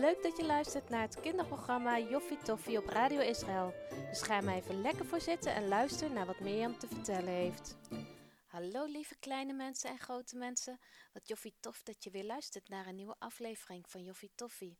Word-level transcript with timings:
Leuk 0.00 0.22
dat 0.22 0.36
je 0.36 0.44
luistert 0.44 0.88
naar 0.88 1.00
het 1.00 1.20
kinderprogramma 1.20 1.98
Joffie 1.98 2.38
Toffie 2.38 2.78
op 2.78 2.86
Radio 2.86 3.20
Israël. 3.20 3.74
Dus 4.08 4.22
ga 4.22 4.40
maar 4.40 4.54
even 4.54 4.80
lekker 4.80 5.06
voor 5.06 5.20
zitten 5.20 5.54
en 5.54 5.68
luister 5.68 6.10
naar 6.10 6.26
wat 6.26 6.40
Mirjam 6.40 6.78
te 6.78 6.86
vertellen 6.86 7.32
heeft. 7.32 7.76
Hallo 8.46 8.84
lieve 8.84 9.16
kleine 9.18 9.52
mensen 9.52 9.90
en 9.90 9.98
grote 9.98 10.36
mensen. 10.36 10.78
Wat 11.12 11.28
Joffie 11.28 11.54
tof 11.60 11.82
dat 11.82 12.04
je 12.04 12.10
weer 12.10 12.24
luistert 12.24 12.68
naar 12.68 12.86
een 12.86 12.94
nieuwe 12.94 13.16
aflevering 13.18 13.88
van 13.88 14.02
Joffie 14.02 14.32
Toffie. 14.34 14.78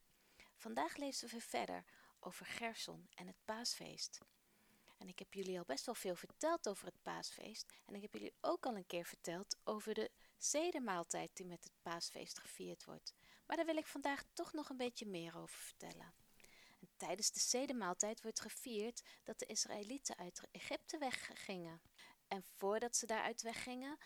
Vandaag 0.57 0.97
lezen 0.97 1.29
we 1.29 1.41
verder 1.41 1.85
over 2.21 2.47
Gerson 2.47 3.09
en 3.15 3.27
het 3.27 3.45
paasfeest. 3.45 4.19
En 4.99 5.09
ik 5.09 5.19
heb 5.19 5.35
jullie 5.35 5.59
al 5.59 5.65
best 5.65 5.87
wel 5.87 5.95
veel 5.95 6.17
verteld 6.17 6.69
over 6.69 6.87
het 6.87 7.03
paasfeest. 7.03 7.73
En 7.87 7.95
ik 7.95 8.03
heb 8.03 8.13
jullie 8.13 8.35
ook 8.41 8.67
al 8.67 8.77
een 8.77 8.87
keer 8.87 9.05
verteld 9.05 9.57
over 9.65 9.95
de 9.95 10.11
zedemaaltijd 10.37 11.31
die 11.35 11.47
met 11.47 11.65
het 11.65 11.73
paasfeest 11.83 12.39
gevierd 12.39 12.85
wordt. 12.85 13.15
Maar 13.53 13.65
daar 13.65 13.75
wil 13.75 13.83
ik 13.83 13.91
vandaag 13.91 14.25
toch 14.33 14.53
nog 14.53 14.69
een 14.69 14.77
beetje 14.77 15.07
meer 15.07 15.37
over 15.37 15.59
vertellen. 15.59 16.15
En 16.81 16.89
tijdens 16.97 17.33
de 17.33 17.41
zedemaaltijd 17.41 18.23
wordt 18.23 18.41
gevierd 18.41 19.03
dat 19.23 19.39
de 19.39 19.47
Israëlieten 19.47 20.17
uit 20.17 20.49
Egypte 20.51 20.99
weggingen. 20.99 21.81
En 22.29 22.45
voordat 22.57 22.97
ze 22.97 23.07
daaruit 23.07 23.43
weggingen, 23.43 23.99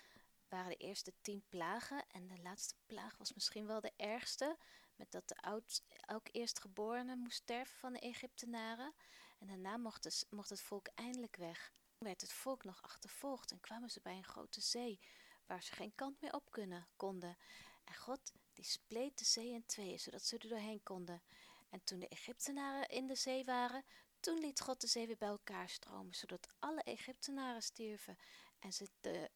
waren 0.49 0.71
de 0.71 0.77
eerste 0.77 1.13
tien 1.21 1.45
plagen. 1.49 2.05
En 2.09 2.27
de 2.27 2.43
laatste 2.43 2.75
plaag 2.87 3.17
was 3.17 3.35
misschien 3.35 3.67
wel 3.67 3.81
de 3.81 3.93
ergste. 3.97 4.57
Met 4.97 5.11
dat 5.11 5.29
de 5.29 5.37
oud, 5.37 5.83
elk 6.01 6.29
eerstgeborene 6.33 7.17
moest 7.17 7.37
sterven 7.43 7.79
van 7.79 7.93
de 7.93 7.99
Egyptenaren. 7.99 8.95
En 9.39 9.47
daarna 9.47 9.77
mocht, 9.77 10.05
het, 10.05 10.27
mocht 10.31 10.51
het 10.51 10.61
volk 10.61 10.89
eindelijk 10.95 11.37
weg. 11.37 11.73
Toen 11.99 12.09
werd 12.09 12.21
het 12.21 12.33
volk 12.33 12.65
nog 12.65 12.83
achtervolgd 12.83 13.51
en 13.51 13.61
kwamen 13.61 13.91
ze 13.91 14.01
bij 14.01 14.17
een 14.17 14.25
grote 14.25 14.61
zee, 14.61 15.01
waar 15.47 15.63
ze 15.63 15.73
geen 15.73 15.95
kant 15.95 16.21
meer 16.21 16.35
op 16.35 16.51
kunnen, 16.51 16.89
konden. 16.97 17.37
En 17.85 17.95
God 17.95 18.33
die 18.57 18.65
spleet 18.65 19.19
de 19.19 19.25
zee 19.25 19.51
in 19.51 19.67
tweeën, 19.67 20.01
zodat 20.01 20.23
ze 20.23 20.39
er 20.39 20.49
doorheen 20.49 20.83
konden. 20.83 21.23
En 21.71 21.85
toen 21.85 21.99
de 21.99 22.09
Egyptenaren 22.09 22.89
in 22.89 23.07
de 23.07 23.15
zee 23.15 23.45
waren, 23.45 23.85
toen 24.21 24.39
liet 24.39 24.61
God 24.61 24.81
de 24.81 24.87
zee 24.87 25.07
weer 25.07 25.17
bij 25.17 25.29
elkaar 25.29 25.69
stromen, 25.69 26.15
zodat 26.15 26.49
alle 26.59 26.83
Egyptenaren 26.83 27.63
stierven 27.63 28.19
en 28.59 28.73
ze 28.73 28.89
de 29.01 29.31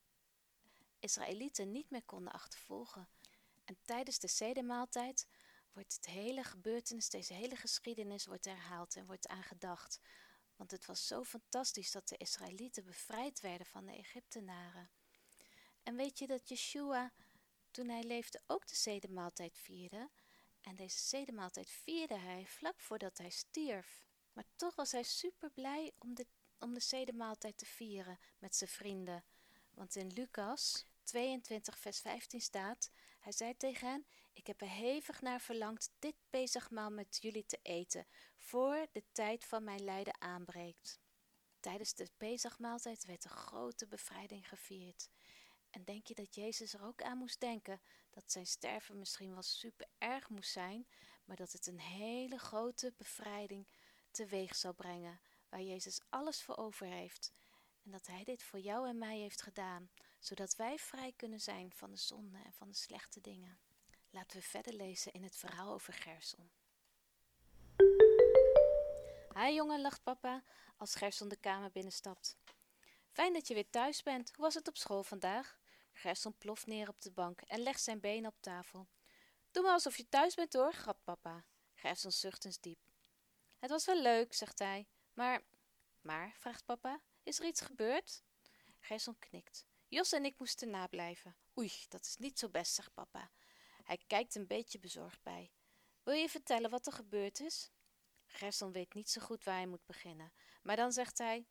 Israëlieten 0.98 1.72
niet 1.72 1.90
meer 1.90 2.02
konden 2.02 2.32
achtervolgen. 2.32 3.08
En 3.64 3.76
tijdens 3.84 4.18
de 4.18 4.28
zedemaaltijd 4.28 5.26
wordt 5.72 5.94
het 5.94 6.06
hele 6.06 6.44
gebeurtenis, 6.44 7.08
deze 7.08 7.34
hele 7.34 7.56
geschiedenis 7.56 8.26
wordt 8.26 8.44
herhaald 8.44 8.96
en 8.96 9.06
wordt 9.06 9.28
aangedacht. 9.28 10.00
Want 10.56 10.70
het 10.70 10.86
was 10.86 11.06
zo 11.06 11.24
fantastisch 11.24 11.90
dat 11.90 12.08
de 12.08 12.16
Israëlieten 12.16 12.84
bevrijd 12.84 13.40
werden 13.40 13.66
van 13.66 13.86
de 13.86 13.92
Egyptenaren. 13.92 14.90
En 15.82 15.96
weet 15.96 16.18
je 16.18 16.26
dat 16.26 16.48
Yeshua, 16.48 17.12
toen 17.70 17.88
hij 17.88 18.02
leefde, 18.02 18.40
ook 18.46 18.66
de 18.66 18.74
zedemaaltijd 18.74 19.58
vierde? 19.58 20.10
En 20.60 20.76
deze 20.76 20.98
zedemaaltijd 20.98 21.70
vierde 21.70 22.18
hij 22.18 22.46
vlak 22.46 22.80
voordat 22.80 23.18
hij 23.18 23.30
stierf. 23.30 24.06
Maar 24.32 24.44
toch 24.56 24.74
was 24.74 24.92
hij 24.92 25.02
super 25.02 25.50
blij 25.50 25.92
om 25.98 26.14
de, 26.14 26.26
om 26.58 26.74
de 26.74 26.80
zedemaaltijd 26.80 27.58
te 27.58 27.66
vieren 27.66 28.18
met 28.38 28.56
zijn 28.56 28.70
vrienden. 28.70 29.24
Want 29.70 29.96
in 29.96 30.12
Lucas 30.12 30.86
22, 31.02 31.78
vers 31.78 32.00
15 32.00 32.40
staat: 32.40 32.90
Hij 33.20 33.32
zei 33.32 33.56
tegen 33.56 33.88
hen: 33.88 34.06
Ik 34.32 34.46
heb 34.46 34.60
er 34.60 34.70
hevig 34.70 35.20
naar 35.20 35.40
verlangd 35.40 35.90
dit 35.98 36.16
bezigmaal 36.30 36.90
met 36.90 37.18
jullie 37.20 37.46
te 37.46 37.58
eten, 37.62 38.06
voor 38.36 38.86
de 38.92 39.04
tijd 39.12 39.44
van 39.44 39.64
mijn 39.64 39.84
lijden 39.84 40.20
aanbreekt. 40.20 41.00
Tijdens 41.60 41.94
de 41.94 42.10
Pesachmaaltijd 42.16 43.04
werd 43.04 43.24
een 43.24 43.30
grote 43.30 43.86
bevrijding 43.86 44.48
gevierd. 44.48 45.08
En 45.70 45.84
denk 45.84 46.06
je 46.06 46.14
dat 46.14 46.34
Jezus 46.34 46.74
er 46.74 46.84
ook 46.84 47.02
aan 47.02 47.18
moest 47.18 47.40
denken 47.40 47.80
dat 48.10 48.32
zijn 48.32 48.46
sterven 48.46 48.98
misschien 48.98 49.32
wel 49.32 49.42
super 49.42 49.86
erg 49.98 50.28
moest 50.28 50.50
zijn, 50.50 50.86
maar 51.24 51.36
dat 51.36 51.52
het 51.52 51.66
een 51.66 51.80
hele 51.80 52.38
grote 52.38 52.92
bevrijding 52.96 53.66
teweeg 54.10 54.56
zal 54.56 54.72
brengen, 54.72 55.20
waar 55.48 55.62
Jezus 55.62 56.00
alles 56.08 56.42
voor 56.42 56.56
over 56.56 56.86
heeft. 56.86 57.32
En 57.82 57.90
dat 57.90 58.06
Hij 58.06 58.24
dit 58.24 58.42
voor 58.42 58.58
jou 58.58 58.88
en 58.88 58.98
mij 58.98 59.18
heeft 59.18 59.42
gedaan, 59.42 59.90
zodat 60.18 60.56
wij 60.56 60.78
vrij 60.78 61.12
kunnen 61.16 61.40
zijn 61.40 61.72
van 61.72 61.90
de 61.90 61.96
zonde 61.96 62.38
en 62.38 62.52
van 62.52 62.68
de 62.68 62.74
slechte 62.74 63.20
dingen. 63.20 63.58
Laten 64.10 64.36
we 64.36 64.42
verder 64.42 64.74
lezen 64.74 65.12
in 65.12 65.22
het 65.22 65.36
verhaal 65.36 65.72
over 65.72 65.92
Gerson. 65.92 66.50
Hi 69.34 69.54
jongen, 69.54 69.80
lacht 69.80 70.02
papa 70.02 70.42
als 70.76 70.94
Gerson 70.94 71.28
de 71.28 71.36
kamer 71.36 71.70
binnenstapt. 71.70 72.36
Fijn 73.12 73.32
dat 73.32 73.48
je 73.48 73.54
weer 73.54 73.70
thuis 73.70 74.02
bent. 74.02 74.30
Hoe 74.34 74.44
was 74.44 74.54
het 74.54 74.68
op 74.68 74.76
school 74.76 75.02
vandaag? 75.02 75.59
Gerson 76.00 76.38
ploft 76.38 76.66
neer 76.66 76.88
op 76.88 77.00
de 77.00 77.10
bank 77.10 77.40
en 77.40 77.60
legt 77.60 77.82
zijn 77.82 78.00
benen 78.00 78.30
op 78.30 78.40
tafel. 78.40 78.88
Doe 79.50 79.62
maar 79.62 79.72
alsof 79.72 79.96
je 79.96 80.08
thuis 80.08 80.34
bent 80.34 80.52
hoor, 80.52 80.72
grapt 80.72 81.04
papa. 81.04 81.44
Gerson 81.74 82.12
zucht 82.12 82.44
eens 82.44 82.60
diep. 82.60 82.78
Het 83.58 83.70
was 83.70 83.84
wel 83.84 84.02
leuk, 84.02 84.34
zegt 84.34 84.58
hij. 84.58 84.88
Maar, 85.12 85.42
maar, 86.00 86.34
vraagt 86.38 86.64
papa, 86.64 87.00
is 87.22 87.38
er 87.38 87.46
iets 87.46 87.60
gebeurd? 87.60 88.22
Gerson 88.78 89.18
knikt. 89.18 89.66
Jos 89.88 90.12
en 90.12 90.24
ik 90.24 90.38
moesten 90.38 90.70
nablijven. 90.70 91.36
Oei, 91.58 91.72
dat 91.88 92.04
is 92.04 92.16
niet 92.16 92.38
zo 92.38 92.48
best, 92.48 92.74
zegt 92.74 92.94
papa. 92.94 93.30
Hij 93.82 93.98
kijkt 94.06 94.34
een 94.34 94.46
beetje 94.46 94.78
bezorgd 94.78 95.22
bij. 95.22 95.52
Wil 96.02 96.14
je 96.14 96.28
vertellen 96.28 96.70
wat 96.70 96.86
er 96.86 96.92
gebeurd 96.92 97.40
is? 97.40 97.70
Gerson 98.26 98.72
weet 98.72 98.94
niet 98.94 99.10
zo 99.10 99.20
goed 99.20 99.44
waar 99.44 99.56
hij 99.56 99.66
moet 99.66 99.86
beginnen. 99.86 100.32
Maar 100.62 100.76
dan 100.76 100.92
zegt 100.92 101.18
hij: 101.18 101.46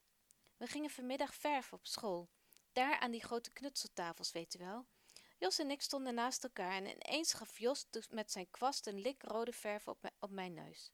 We 0.57 0.67
gingen 0.67 0.89
vanmiddag 0.89 1.35
verven 1.35 1.77
op 1.77 1.87
school. 1.87 2.29
Daar 2.73 2.99
aan 2.99 3.11
die 3.11 3.23
grote 3.23 3.51
knutseltafels, 3.51 4.31
weet 4.31 4.55
u 4.55 4.59
wel. 4.59 4.85
Jos 5.37 5.59
en 5.59 5.71
ik 5.71 5.81
stonden 5.81 6.13
naast 6.13 6.43
elkaar 6.43 6.71
en 6.71 6.85
ineens 6.85 7.33
gaf 7.33 7.59
Jos 7.59 7.87
met 8.09 8.31
zijn 8.31 8.51
kwast 8.51 8.87
een 8.87 8.99
lik 8.99 9.23
rode 9.23 9.53
verf 9.53 9.87
op, 9.87 10.11
op 10.19 10.29
mijn 10.29 10.53
neus. 10.53 10.91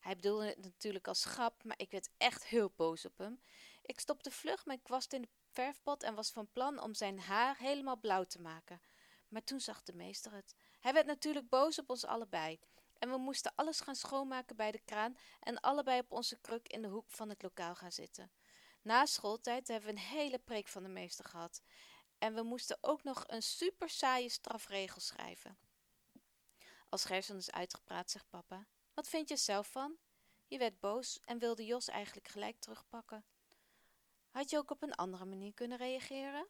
Hij 0.00 0.16
bedoelde 0.16 0.46
het 0.46 0.62
natuurlijk 0.62 1.08
als 1.08 1.24
grap, 1.24 1.64
maar 1.64 1.78
ik 1.78 1.90
werd 1.90 2.10
echt 2.16 2.44
heel 2.44 2.72
boos 2.76 3.04
op 3.04 3.18
hem. 3.18 3.40
Ik 3.82 4.00
stopte 4.00 4.30
vlug 4.30 4.66
mijn 4.66 4.82
kwast 4.82 5.12
in 5.12 5.22
de 5.22 5.28
verfpot 5.50 6.02
en 6.02 6.14
was 6.14 6.30
van 6.30 6.52
plan 6.52 6.82
om 6.82 6.94
zijn 6.94 7.20
haar 7.20 7.56
helemaal 7.56 7.96
blauw 7.96 8.24
te 8.24 8.40
maken. 8.40 8.80
Maar 9.28 9.44
toen 9.44 9.60
zag 9.60 9.82
de 9.82 9.92
meester 9.92 10.32
het. 10.32 10.54
Hij 10.80 10.92
werd 10.92 11.06
natuurlijk 11.06 11.48
boos 11.48 11.78
op 11.78 11.90
ons 11.90 12.04
allebei. 12.04 12.58
En 12.98 13.10
we 13.10 13.16
moesten 13.16 13.52
alles 13.54 13.80
gaan 13.80 13.96
schoonmaken 13.96 14.56
bij 14.56 14.70
de 14.70 14.80
kraan 14.84 15.16
en 15.40 15.60
allebei 15.60 16.00
op 16.00 16.12
onze 16.12 16.38
kruk 16.40 16.68
in 16.68 16.82
de 16.82 16.88
hoek 16.88 17.10
van 17.10 17.28
het 17.28 17.42
lokaal 17.42 17.74
gaan 17.74 17.92
zitten. 17.92 18.30
Na 18.88 19.06
schooltijd 19.06 19.68
hebben 19.68 19.94
we 19.94 19.96
een 19.96 20.06
hele 20.06 20.38
preek 20.38 20.68
van 20.68 20.82
de 20.82 20.88
meester 20.88 21.24
gehad. 21.24 21.62
En 22.18 22.34
we 22.34 22.42
moesten 22.42 22.78
ook 22.80 23.02
nog 23.02 23.24
een 23.26 23.42
super 23.42 23.90
saaie 23.90 24.28
strafregel 24.28 25.00
schrijven. 25.00 25.58
Als 26.88 27.04
Gerson 27.04 27.36
is 27.36 27.50
uitgepraat, 27.50 28.10
zegt 28.10 28.30
papa: 28.30 28.66
Wat 28.94 29.08
vind 29.08 29.28
je 29.28 29.36
zelf 29.36 29.70
van? 29.70 29.96
Je 30.46 30.58
werd 30.58 30.80
boos 30.80 31.20
en 31.24 31.38
wilde 31.38 31.64
Jos 31.64 31.88
eigenlijk 31.88 32.28
gelijk 32.28 32.60
terugpakken. 32.60 33.24
Had 34.30 34.50
je 34.50 34.58
ook 34.58 34.70
op 34.70 34.82
een 34.82 34.94
andere 34.94 35.24
manier 35.24 35.54
kunnen 35.54 35.78
reageren? 35.78 36.48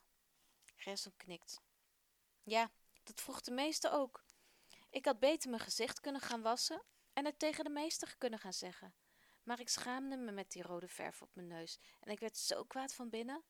Gerson 0.76 1.16
knikt. 1.16 1.60
Ja, 2.42 2.70
dat 3.02 3.20
vroeg 3.20 3.40
de 3.40 3.50
meester 3.50 3.92
ook. 3.92 4.24
Ik 4.90 5.04
had 5.04 5.18
beter 5.18 5.50
mijn 5.50 5.62
gezicht 5.62 6.00
kunnen 6.00 6.20
gaan 6.20 6.42
wassen 6.42 6.82
en 7.12 7.24
het 7.24 7.38
tegen 7.38 7.64
de 7.64 7.70
meester 7.70 8.14
kunnen 8.18 8.38
gaan 8.38 8.52
zeggen. 8.52 8.94
Maar 9.48 9.60
ik 9.60 9.68
schaamde 9.68 10.16
me 10.16 10.30
met 10.30 10.50
die 10.52 10.62
rode 10.62 10.88
verf 10.88 11.22
op 11.22 11.34
mijn 11.34 11.46
neus 11.46 11.78
en 12.00 12.10
ik 12.10 12.20
werd 12.20 12.36
zo 12.36 12.64
kwaad 12.64 12.94
van 12.94 13.08
binnen. 13.08 13.42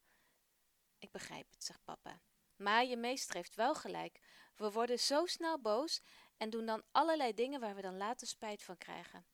Ik 0.98 1.10
begrijp 1.10 1.50
het, 1.50 1.64
zegt 1.64 1.84
papa. 1.84 2.20
Maar 2.56 2.84
je 2.84 2.96
meester 2.96 3.34
heeft 3.34 3.54
wel 3.54 3.74
gelijk. 3.74 4.20
We 4.56 4.70
worden 4.70 4.98
zo 4.98 5.26
snel 5.26 5.60
boos 5.60 6.02
en 6.36 6.50
doen 6.50 6.66
dan 6.66 6.82
allerlei 6.90 7.34
dingen 7.34 7.60
waar 7.60 7.74
we 7.74 7.80
dan 7.80 7.96
later 7.96 8.26
spijt 8.26 8.62
van 8.62 8.76
krijgen. 8.76 9.26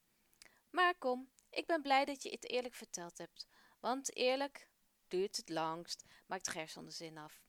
Maar 0.71 0.99
kom, 0.99 1.31
ik 1.51 1.67
ben 1.67 1.83
blij 1.83 2.05
dat 2.05 2.23
je 2.23 2.31
het 2.31 2.49
eerlijk 2.49 2.75
verteld 2.75 3.19
hebt. 3.19 3.47
Want 3.81 4.17
eerlijk 4.17 4.69
duurt 5.09 5.37
het 5.37 5.49
langst, 5.49 6.05
maakt 6.27 6.51
Gerson 6.51 6.85
de 6.85 6.91
zin 6.91 7.19
af. 7.19 7.43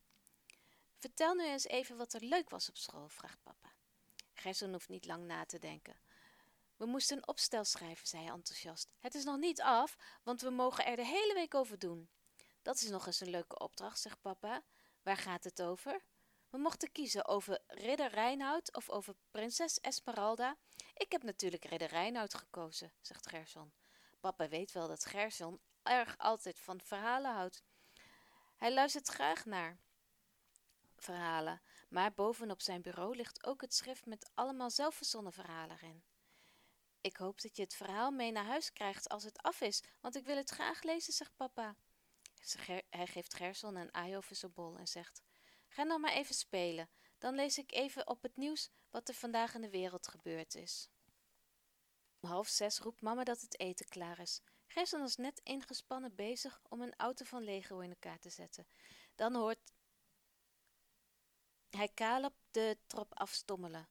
Vertel 0.98 1.34
nu 1.34 1.46
eens 1.46 1.66
even 1.66 1.98
wat 1.98 2.14
er 2.14 2.24
leuk 2.24 2.50
was 2.50 2.70
op 2.70 2.78
school, 2.78 3.10
vraagt 3.10 3.44
papa. 3.44 3.74
Gerson 4.34 4.72
hoeft 4.72 4.90
niet 4.90 5.06
lang 5.06 5.26
na 5.26 5.46
te 5.46 5.60
denken. 5.60 6.00
We 6.76 6.86
moesten 6.86 7.18
een 7.18 7.28
opstel 7.28 7.64
schrijven, 7.64 8.08
zei 8.08 8.24
hij 8.24 8.34
enthousiast. 8.34 8.90
Het 9.00 9.16
is 9.16 9.24
nog 9.24 9.38
niet 9.38 9.62
af, 9.62 9.98
want 10.24 10.42
we 10.42 10.50
mogen 10.50 10.86
er 10.86 10.96
de 10.96 11.06
hele 11.06 11.34
week 11.34 11.54
over 11.56 11.80
doen. 11.80 12.10
Dat 12.62 12.76
is 12.76 12.90
nog 12.90 13.06
eens 13.06 13.20
een 13.20 13.30
leuke 13.30 13.60
opdracht, 13.60 14.00
zegt 14.00 14.22
papa. 14.22 14.64
Waar 15.02 15.18
gaat 15.18 15.44
het 15.44 15.62
over? 15.62 16.04
We 16.50 16.58
mochten 16.58 16.92
kiezen 16.92 17.26
over 17.26 17.62
ridder 17.68 18.10
Reinoud 18.10 18.76
of 18.76 18.90
over 18.90 19.16
prinses 19.32 19.80
Esmeralda. 19.80 20.58
Ik 20.94 21.12
heb 21.12 21.24
natuurlijk 21.24 21.66
ridder 21.66 21.88
Reinoud 21.88 22.34
gekozen, 22.34 22.94
zegt 23.02 23.30
Gerson. 23.30 23.74
Papa 24.20 24.48
weet 24.48 24.72
wel 24.72 24.88
dat 24.88 25.06
Gerson 25.06 25.60
erg 25.84 26.18
altijd 26.18 26.60
van 26.60 26.82
verhalen 26.82 27.34
houdt. 27.34 27.64
Hij 28.56 28.74
luistert 28.74 29.08
graag 29.08 29.46
naar 29.46 29.78
verhalen, 30.98 31.62
maar 31.90 32.14
bovenop 32.14 32.62
zijn 32.62 32.82
bureau 32.82 33.16
ligt 33.16 33.46
ook 33.46 33.62
het 33.62 33.74
schrift 33.74 34.06
met 34.06 34.30
allemaal 34.34 34.70
zelfverzonnen 34.70 35.34
verhalen 35.34 35.78
erin. 35.78 36.04
Ik 37.06 37.18
hoop 37.18 37.42
dat 37.42 37.56
je 37.56 37.64
het 37.64 37.76
verhaal 37.76 38.12
mee 38.12 38.32
naar 38.32 38.46
huis 38.46 38.74
krijgt 38.74 39.10
als 39.10 39.24
het 39.24 39.42
af 39.42 39.62
is, 39.62 39.84
want 40.02 40.16
ik 40.16 40.26
wil 40.26 40.36
het 40.36 40.50
graag 40.50 40.84
lezen, 40.84 41.14
zegt 41.14 41.36
papa. 41.36 41.76
Hij 42.90 43.08
geeft 43.08 43.34
Gerson 43.34 43.76
een 43.76 44.54
bol 44.54 44.78
en 44.78 44.88
zegt: 44.88 45.22
Ga 45.68 45.84
nou 45.84 46.00
maar 46.00 46.12
even 46.12 46.36
spelen, 46.36 46.90
dan 47.18 47.36
lees 47.36 47.58
ik 47.58 47.72
even 47.72 48.08
op 48.08 48.22
het 48.22 48.36
nieuws 48.38 48.70
wat 48.90 49.08
er 49.08 49.14
vandaag 49.14 49.56
in 49.56 49.62
de 49.62 49.70
wereld 49.70 50.08
gebeurd 50.08 50.56
is. 50.56 50.90
Om 52.20 52.30
half 52.30 52.48
zes 52.48 52.80
roept 52.80 53.02
mama 53.02 53.24
dat 53.24 53.42
het 53.42 53.60
eten 53.60 53.88
klaar 53.88 54.20
is. 54.20 54.42
Gerson 54.68 55.04
is 55.04 55.16
net 55.16 55.40
ingespannen 55.44 56.16
bezig 56.16 56.62
om 56.70 56.82
een 56.82 56.96
auto 56.96 57.26
van 57.26 57.44
Lego 57.44 57.80
in 57.80 57.90
elkaar 57.90 58.20
te 58.20 58.30
zetten. 58.30 58.68
Dan 59.16 59.36
hoort 59.36 59.74
hij 61.70 61.90
Caleb 61.94 62.34
de 62.52 62.78
trap 62.88 63.20
afstommelen. 63.20 63.88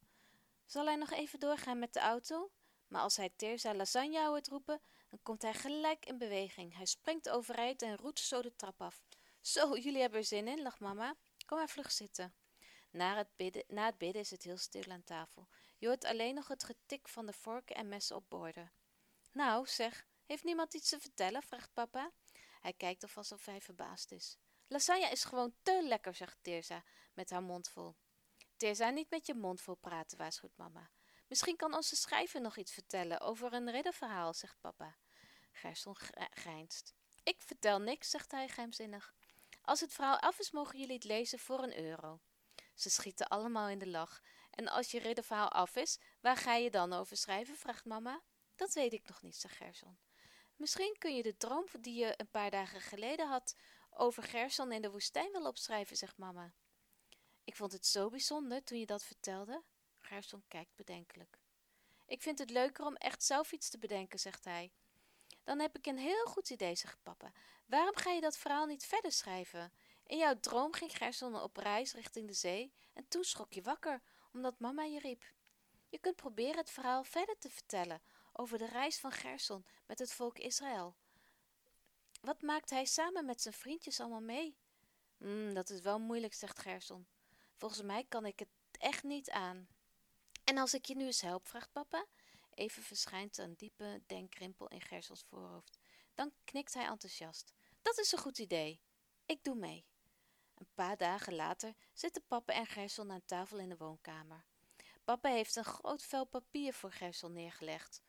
Zal 0.64 0.86
hij 0.86 0.96
nog 0.96 1.10
even 1.10 1.40
doorgaan 1.40 1.78
met 1.78 1.92
de 1.92 2.00
auto? 2.00 2.50
Maar 2.88 3.02
als 3.02 3.16
hij 3.16 3.30
Terza 3.36 3.74
lasagne 3.74 4.26
hoort 4.26 4.48
roepen, 4.48 4.80
dan 5.08 5.18
komt 5.22 5.42
hij 5.42 5.54
gelijk 5.54 6.06
in 6.06 6.18
beweging. 6.18 6.76
Hij 6.76 6.86
springt 6.86 7.28
overeind 7.28 7.82
en 7.82 7.96
roet 7.96 8.18
zo 8.20 8.42
de 8.42 8.56
trap 8.56 8.80
af. 8.80 9.02
Zo, 9.40 9.76
jullie 9.76 10.00
hebben 10.00 10.18
er 10.18 10.24
zin 10.24 10.48
in, 10.48 10.62
lacht 10.62 10.80
mama. 10.80 11.16
Kom 11.46 11.58
maar 11.58 11.68
vlug 11.68 11.92
zitten. 11.92 12.34
Na 12.90 13.16
het, 13.16 13.36
bidden, 13.36 13.64
na 13.68 13.84
het 13.84 13.98
bidden 13.98 14.22
is 14.22 14.30
het 14.30 14.42
heel 14.42 14.56
stil 14.56 14.90
aan 14.90 15.04
tafel. 15.04 15.48
Je 15.78 15.86
hoort 15.86 16.04
alleen 16.04 16.34
nog 16.34 16.48
het 16.48 16.64
getik 16.64 17.08
van 17.08 17.26
de 17.26 17.32
vorken 17.32 17.76
en 17.76 17.88
messen 17.88 18.16
op 18.16 18.24
borden. 18.28 18.72
Nou, 19.32 19.66
zeg, 19.66 20.06
heeft 20.26 20.44
niemand 20.44 20.74
iets 20.74 20.88
te 20.88 21.00
vertellen? 21.00 21.42
vraagt 21.42 21.72
papa. 21.72 22.12
Hij 22.60 22.72
kijkt 22.72 23.04
of 23.04 23.16
alsof 23.16 23.44
hij 23.44 23.60
verbaasd 23.60 24.12
is. 24.12 24.38
Lasagne 24.66 25.10
is 25.10 25.24
gewoon 25.24 25.54
te 25.62 25.82
lekker, 25.82 26.14
zegt 26.14 26.38
Teersa 26.42 26.84
met 27.14 27.30
haar 27.30 27.42
mond 27.42 27.68
vol. 27.68 27.94
Teersa, 28.56 28.90
niet 28.90 29.10
met 29.10 29.26
je 29.26 29.34
mond 29.34 29.60
vol 29.60 29.74
praten, 29.74 30.18
waarschuwt 30.18 30.56
mama. 30.56 30.90
Misschien 31.34 31.56
kan 31.56 31.74
onze 31.74 31.96
schrijver 31.96 32.40
nog 32.40 32.56
iets 32.56 32.72
vertellen 32.72 33.20
over 33.20 33.52
een 33.52 33.70
ridderverhaal, 33.70 34.34
zegt 34.34 34.60
papa. 34.60 34.96
Gerson 35.52 35.96
grijnst. 36.30 36.94
Ik 37.22 37.42
vertel 37.42 37.78
niks, 37.78 38.10
zegt 38.10 38.30
hij 38.30 38.48
geheimzinnig. 38.48 39.14
Als 39.62 39.80
het 39.80 39.92
verhaal 39.92 40.18
af 40.18 40.38
is, 40.38 40.50
mogen 40.50 40.78
jullie 40.78 40.94
het 40.94 41.04
lezen 41.04 41.38
voor 41.38 41.62
een 41.62 41.78
euro. 41.78 42.20
Ze 42.74 42.90
schieten 42.90 43.28
allemaal 43.28 43.68
in 43.68 43.78
de 43.78 43.86
lach. 43.86 44.20
En 44.50 44.68
als 44.68 44.90
je 44.90 44.98
ridderverhaal 44.98 45.48
af 45.48 45.76
is, 45.76 45.98
waar 46.20 46.36
ga 46.36 46.54
je 46.54 46.70
dan 46.70 46.92
over 46.92 47.16
schrijven? 47.16 47.56
vraagt 47.56 47.84
mama. 47.84 48.22
Dat 48.56 48.72
weet 48.72 48.92
ik 48.92 49.08
nog 49.08 49.22
niet, 49.22 49.36
zegt 49.36 49.56
Gerson. 49.56 49.98
Misschien 50.56 50.96
kun 50.98 51.16
je 51.16 51.22
de 51.22 51.36
droom 51.36 51.66
die 51.80 51.98
je 51.98 52.14
een 52.16 52.30
paar 52.30 52.50
dagen 52.50 52.80
geleden 52.80 53.28
had 53.28 53.56
over 53.90 54.22
Gerson 54.22 54.72
in 54.72 54.82
de 54.82 54.90
woestijn 54.90 55.32
wel 55.32 55.46
opschrijven, 55.46 55.96
zegt 55.96 56.18
mama. 56.18 56.54
Ik 57.44 57.56
vond 57.56 57.72
het 57.72 57.86
zo 57.86 58.08
bijzonder 58.08 58.64
toen 58.64 58.78
je 58.78 58.86
dat 58.86 59.04
vertelde. 59.04 59.62
Gerson 60.04 60.44
kijkt 60.48 60.74
bedenkelijk. 60.76 61.38
Ik 62.06 62.22
vind 62.22 62.38
het 62.38 62.50
leuker 62.50 62.84
om 62.84 62.94
echt 62.94 63.22
zelf 63.22 63.52
iets 63.52 63.70
te 63.70 63.78
bedenken, 63.78 64.18
zegt 64.18 64.44
hij. 64.44 64.72
Dan 65.44 65.58
heb 65.58 65.76
ik 65.76 65.86
een 65.86 65.98
heel 65.98 66.24
goed 66.24 66.50
idee, 66.50 66.74
zegt 66.74 67.02
papa. 67.02 67.32
Waarom 67.66 67.96
ga 67.96 68.10
je 68.10 68.20
dat 68.20 68.36
verhaal 68.36 68.66
niet 68.66 68.86
verder 68.86 69.12
schrijven? 69.12 69.72
In 70.06 70.18
jouw 70.18 70.40
droom 70.40 70.72
ging 70.72 70.96
Gerson 70.96 71.40
op 71.40 71.56
reis 71.56 71.94
richting 71.94 72.26
de 72.26 72.32
zee 72.32 72.72
en 72.92 73.08
toen 73.08 73.24
schrok 73.24 73.52
je 73.52 73.62
wakker 73.62 74.02
omdat 74.32 74.58
mama 74.58 74.82
je 74.82 74.98
riep. 74.98 75.32
Je 75.88 75.98
kunt 75.98 76.16
proberen 76.16 76.56
het 76.56 76.70
verhaal 76.70 77.04
verder 77.04 77.38
te 77.38 77.50
vertellen 77.50 78.02
over 78.32 78.58
de 78.58 78.66
reis 78.66 78.98
van 78.98 79.12
Gerson 79.12 79.66
met 79.86 79.98
het 79.98 80.12
volk 80.12 80.38
Israël. 80.38 80.96
Wat 82.20 82.42
maakt 82.42 82.70
hij 82.70 82.84
samen 82.84 83.24
met 83.24 83.40
zijn 83.40 83.54
vriendjes 83.54 84.00
allemaal 84.00 84.20
mee? 84.20 84.56
Mm, 85.16 85.54
dat 85.54 85.70
is 85.70 85.80
wel 85.80 85.98
moeilijk, 85.98 86.34
zegt 86.34 86.58
Gerson. 86.58 87.06
Volgens 87.54 87.82
mij 87.82 88.04
kan 88.08 88.26
ik 88.26 88.38
het 88.38 88.48
echt 88.70 89.02
niet 89.02 89.30
aan. 89.30 89.68
En 90.44 90.58
als 90.58 90.74
ik 90.74 90.84
je 90.84 90.96
nu 90.96 91.04
eens 91.04 91.20
help, 91.20 91.46
vraagt 91.46 91.72
papa. 91.72 92.06
Even 92.54 92.82
verschijnt 92.82 93.38
een 93.38 93.54
diepe 93.54 94.02
denkrimpel 94.06 94.68
in 94.68 94.80
Gersons 94.80 95.24
voorhoofd. 95.28 95.78
Dan 96.14 96.32
knikt 96.44 96.74
hij 96.74 96.86
enthousiast. 96.86 97.52
Dat 97.82 97.98
is 97.98 98.12
een 98.12 98.18
goed 98.18 98.38
idee. 98.38 98.80
Ik 99.26 99.44
doe 99.44 99.54
mee. 99.54 99.84
Een 100.54 100.68
paar 100.74 100.96
dagen 100.96 101.34
later 101.34 101.74
zitten 101.92 102.24
papa 102.26 102.52
en 102.52 102.66
Gerson 102.66 103.12
aan 103.12 103.24
tafel 103.24 103.58
in 103.58 103.68
de 103.68 103.76
woonkamer. 103.76 104.44
Papa 105.04 105.28
heeft 105.28 105.56
een 105.56 105.64
groot 105.64 106.02
vel 106.02 106.24
papier 106.24 106.74
voor 106.74 106.92
Gerson 106.92 107.32
neergelegd. 107.32 108.02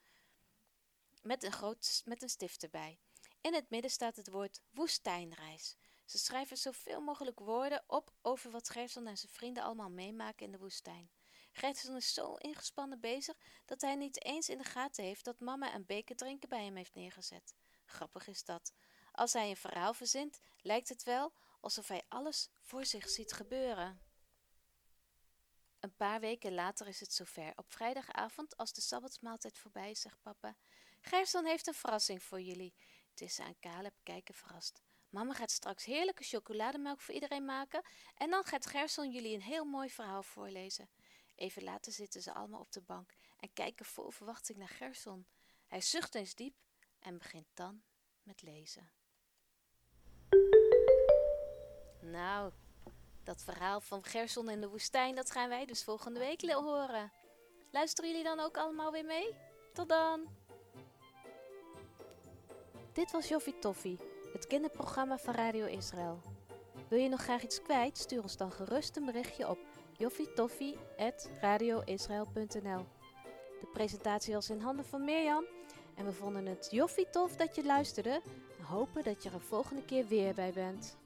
Met 1.21 1.43
een, 1.43 1.51
groot, 1.51 2.01
met 2.05 2.21
een 2.21 2.29
stift 2.29 2.63
erbij. 2.63 2.99
In 3.41 3.53
het 3.53 3.69
midden 3.69 3.91
staat 3.91 4.15
het 4.15 4.29
woord 4.29 4.61
woestijnreis. 4.71 5.75
Ze 6.05 6.17
schrijven 6.17 6.57
zoveel 6.57 7.01
mogelijk 7.01 7.39
woorden 7.39 7.83
op 7.87 8.11
over 8.21 8.51
wat 8.51 8.69
Gerson 8.69 9.07
en 9.07 9.17
zijn 9.17 9.31
vrienden 9.31 9.63
allemaal 9.63 9.89
meemaken 9.89 10.45
in 10.45 10.51
de 10.51 10.57
woestijn. 10.57 11.09
Gerson 11.57 11.95
is 11.95 12.13
zo 12.13 12.33
ingespannen 12.33 12.99
bezig 12.99 13.35
dat 13.65 13.81
hij 13.81 13.95
niet 13.95 14.23
eens 14.23 14.49
in 14.49 14.57
de 14.57 14.63
gaten 14.63 15.03
heeft 15.03 15.25
dat 15.25 15.39
mama 15.39 15.75
een 15.75 15.85
beker 15.85 16.15
drinken 16.15 16.49
bij 16.49 16.63
hem 16.63 16.75
heeft 16.75 16.93
neergezet. 16.93 17.53
Grappig 17.85 18.27
is 18.27 18.43
dat. 18.43 18.73
Als 19.11 19.33
hij 19.33 19.49
een 19.49 19.57
verhaal 19.57 19.93
verzint, 19.93 20.39
lijkt 20.61 20.89
het 20.89 21.03
wel 21.03 21.33
alsof 21.59 21.87
hij 21.87 22.03
alles 22.07 22.49
voor 22.61 22.85
zich 22.85 23.09
ziet 23.09 23.33
gebeuren. 23.33 24.01
Een 25.79 25.95
paar 25.95 26.19
weken 26.19 26.53
later 26.53 26.87
is 26.87 26.99
het 26.99 27.13
zover. 27.13 27.53
Op 27.55 27.71
vrijdagavond, 27.71 28.57
als 28.57 28.73
de 28.73 28.81
sabbatsmaaltijd 28.81 29.57
voorbij 29.57 29.91
is, 29.91 30.01
zegt 30.01 30.21
papa: 30.21 30.55
Gerson 31.01 31.45
heeft 31.45 31.67
een 31.67 31.73
verrassing 31.73 32.23
voor 32.23 32.41
jullie. 32.41 32.73
Tissa 33.13 33.45
en 33.45 33.59
Caleb 33.59 33.93
kijken 34.03 34.33
verrast. 34.33 34.81
Mama 35.09 35.33
gaat 35.33 35.51
straks 35.51 35.85
heerlijke 35.85 36.23
chocolademelk 36.23 37.01
voor 37.01 37.13
iedereen 37.13 37.45
maken 37.45 37.85
en 38.15 38.29
dan 38.29 38.43
gaat 38.43 38.65
Gerson 38.65 39.11
jullie 39.11 39.33
een 39.35 39.41
heel 39.41 39.65
mooi 39.65 39.89
verhaal 39.89 40.23
voorlezen. 40.23 40.89
Even 41.35 41.63
later 41.63 41.91
zitten 41.91 42.21
ze 42.21 42.33
allemaal 42.33 42.59
op 42.59 42.71
de 42.71 42.81
bank 42.81 43.15
en 43.39 43.53
kijken 43.53 43.85
vol 43.85 44.09
verwachting 44.11 44.57
naar 44.57 44.69
Gerson. 44.69 45.27
Hij 45.67 45.81
zucht 45.81 46.15
eens 46.15 46.35
diep 46.35 46.55
en 46.99 47.17
begint 47.17 47.47
dan 47.53 47.83
met 48.23 48.41
lezen. 48.41 48.91
Nou, 52.01 52.51
dat 53.23 53.43
verhaal 53.43 53.81
van 53.81 54.03
Gerson 54.03 54.49
in 54.49 54.61
de 54.61 54.69
woestijn, 54.69 55.15
dat 55.15 55.31
gaan 55.31 55.49
wij 55.49 55.65
dus 55.65 55.83
volgende 55.83 56.19
week 56.19 56.51
horen. 56.51 57.11
Luisteren 57.71 58.09
jullie 58.09 58.25
dan 58.25 58.39
ook 58.39 58.57
allemaal 58.57 58.91
weer 58.91 59.05
mee? 59.05 59.35
Tot 59.73 59.89
dan! 59.89 60.27
Dit 62.93 63.11
was 63.11 63.27
Joffie 63.27 63.59
Toffie, 63.59 63.99
het 64.33 64.47
kinderprogramma 64.47 65.17
van 65.17 65.33
Radio 65.33 65.65
Israël. 65.65 66.21
Wil 66.87 66.99
je 66.99 67.09
nog 67.09 67.21
graag 67.21 67.43
iets 67.43 67.61
kwijt? 67.61 67.97
Stuur 67.97 68.21
ons 68.21 68.37
dan 68.37 68.51
gerust 68.51 68.95
een 68.95 69.05
berichtje 69.05 69.49
op 69.49 69.59
joffietoffie.radioisrael.nl 69.97 72.85
De 73.59 73.67
presentatie 73.73 74.33
was 74.33 74.49
in 74.49 74.59
handen 74.59 74.85
van 74.85 75.03
Mirjam 75.03 75.45
en 75.95 76.05
we 76.05 76.11
vonden 76.11 76.45
het 76.45 76.67
joffie 76.71 77.09
tof 77.09 77.35
dat 77.35 77.55
je 77.55 77.65
luisterde 77.65 78.21
en 78.59 78.65
hopen 78.65 79.03
dat 79.03 79.23
je 79.23 79.29
er 79.29 79.41
volgende 79.41 79.85
keer 79.85 80.07
weer 80.07 80.33
bij 80.33 80.51
bent. 80.53 80.97